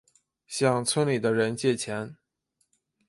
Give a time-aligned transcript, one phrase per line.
[0.47, 2.15] 向村里的人借钱